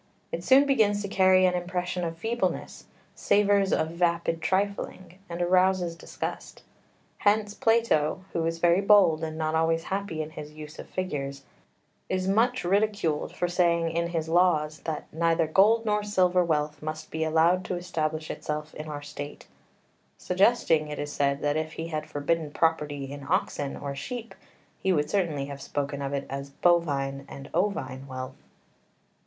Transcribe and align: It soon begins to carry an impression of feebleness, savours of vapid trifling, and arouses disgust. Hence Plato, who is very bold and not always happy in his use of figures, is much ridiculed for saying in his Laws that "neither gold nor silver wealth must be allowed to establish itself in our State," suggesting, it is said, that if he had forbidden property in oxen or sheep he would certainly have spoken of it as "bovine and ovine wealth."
It 0.31 0.43
soon 0.43 0.65
begins 0.65 1.03
to 1.03 1.07
carry 1.07 1.45
an 1.45 1.53
impression 1.53 2.03
of 2.03 2.17
feebleness, 2.17 2.87
savours 3.13 3.71
of 3.71 3.89
vapid 3.91 4.41
trifling, 4.41 5.19
and 5.29 5.43
arouses 5.43 5.95
disgust. 5.95 6.63
Hence 7.19 7.53
Plato, 7.53 8.23
who 8.33 8.43
is 8.47 8.57
very 8.57 8.81
bold 8.81 9.23
and 9.23 9.37
not 9.37 9.53
always 9.53 9.83
happy 9.93 10.23
in 10.23 10.31
his 10.31 10.53
use 10.53 10.79
of 10.79 10.89
figures, 10.89 11.43
is 12.09 12.27
much 12.27 12.63
ridiculed 12.63 13.35
for 13.35 13.47
saying 13.47 13.91
in 13.91 14.07
his 14.07 14.27
Laws 14.27 14.79
that 14.85 15.05
"neither 15.13 15.45
gold 15.45 15.85
nor 15.85 16.01
silver 16.01 16.43
wealth 16.43 16.81
must 16.81 17.11
be 17.11 17.23
allowed 17.23 17.63
to 17.65 17.75
establish 17.75 18.31
itself 18.31 18.73
in 18.73 18.87
our 18.87 19.03
State," 19.03 19.45
suggesting, 20.17 20.87
it 20.87 20.97
is 20.97 21.13
said, 21.13 21.43
that 21.43 21.57
if 21.57 21.73
he 21.73 21.89
had 21.89 22.09
forbidden 22.09 22.49
property 22.49 23.11
in 23.11 23.23
oxen 23.29 23.77
or 23.77 23.95
sheep 23.95 24.33
he 24.79 24.91
would 24.91 25.11
certainly 25.11 25.45
have 25.45 25.61
spoken 25.61 26.01
of 26.01 26.11
it 26.11 26.25
as 26.27 26.49
"bovine 26.49 27.23
and 27.29 27.51
ovine 27.53 28.07
wealth." 28.07 28.41